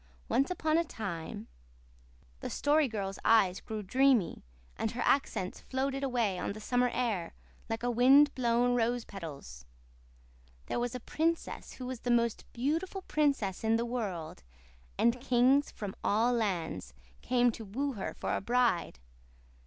Once 0.27 0.49
upon 0.49 0.79
a 0.79 0.83
time" 0.83 1.45
the 2.39 2.49
Story 2.49 2.87
Girl's 2.87 3.19
eyes 3.23 3.61
grew 3.61 3.83
dreamy, 3.83 4.41
and 4.75 4.89
her 4.93 5.01
accents 5.05 5.59
floated 5.61 6.03
away 6.03 6.39
on 6.39 6.53
the 6.53 6.59
summer 6.59 6.89
air 6.91 7.35
like 7.69 7.83
wind 7.83 8.33
blown 8.33 8.73
rose 8.73 9.05
petals 9.05 9.63
"there 10.65 10.79
was 10.79 10.95
a 10.95 10.99
princess 10.99 11.73
who 11.73 11.85
was 11.85 11.99
the 11.99 12.09
most 12.09 12.51
beautiful 12.51 13.03
princess 13.03 13.63
in 13.63 13.75
the 13.75 13.85
world, 13.85 14.41
and 14.97 15.21
kings 15.21 15.69
from 15.69 15.93
all 16.03 16.33
lands 16.33 16.95
came 17.21 17.51
to 17.51 17.63
woo 17.63 17.91
her 17.93 18.15
for 18.15 18.35
a 18.35 18.41
bride. 18.41 18.97